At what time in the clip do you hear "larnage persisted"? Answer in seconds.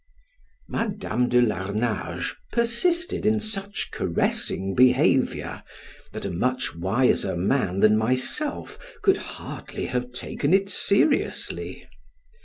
1.39-3.23